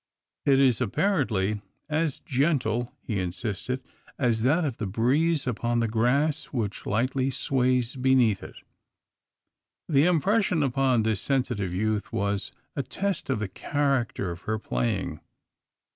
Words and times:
It 0.47 0.59
is 0.59 0.81
apparently 0.81 1.61
as 1.87 2.21
gentle, 2.21 2.91
he 3.03 3.19
insisted, 3.19 3.83
as 4.17 4.41
that 4.41 4.65
of 4.65 4.77
the 4.77 4.87
breeze 4.87 5.45
upon 5.45 5.79
the 5.79 5.87
grass 5.87 6.45
which 6.45 6.87
lightly 6.87 7.29
sways 7.29 7.95
beneath 7.95 8.41
it. 8.41 8.55
The 9.87 10.05
impression 10.07 10.63
upon 10.63 11.03
this 11.03 11.21
sensitive 11.21 11.71
youth 11.71 12.11
was 12.11 12.51
a 12.75 12.81
test 12.81 13.29
of 13.29 13.37
the 13.37 13.47
character 13.47 14.31
of 14.31 14.41
her 14.49 14.57
playing. 14.57 15.19